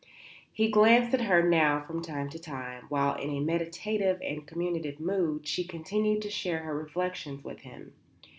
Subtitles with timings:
[0.51, 4.99] He glanced at her now from time to time, while, in a meditative and communicative
[4.99, 7.93] mood, she continued to share her reflections with him.